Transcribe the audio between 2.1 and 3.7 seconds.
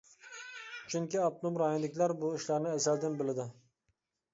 بۇ ئىشلارنى ئەزەلدىن بىلىدۇ.